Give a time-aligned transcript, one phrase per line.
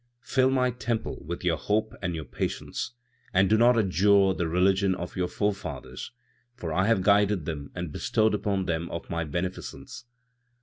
[0.23, 2.93] "Fill my temple with your hope and your patience,
[3.35, 6.11] and do not adjure the religion of your forefathers,
[6.55, 10.05] for I have guided them and bestowed upon them of my beneficence.